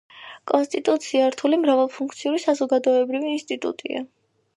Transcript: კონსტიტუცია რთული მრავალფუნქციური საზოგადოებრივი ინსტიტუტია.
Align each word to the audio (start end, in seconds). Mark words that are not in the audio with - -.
კონსტიტუცია 0.51 1.27
რთული 1.35 1.59
მრავალფუნქციური 1.65 2.41
საზოგადოებრივი 2.45 3.31
ინსტიტუტია. 3.35 4.03